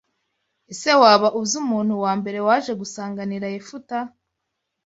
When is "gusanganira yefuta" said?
2.81-3.97